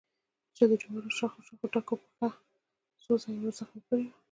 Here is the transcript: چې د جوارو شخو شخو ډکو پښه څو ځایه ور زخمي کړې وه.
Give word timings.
چې 0.55 0.63
د 0.69 0.73
جوارو 0.81 1.15
شخو 1.17 1.39
شخو 1.47 1.65
ډکو 1.73 1.95
پښه 2.03 2.27
څو 3.03 3.11
ځایه 3.23 3.39
ور 3.41 3.53
زخمي 3.59 3.81
کړې 3.87 4.05
وه. 4.07 4.15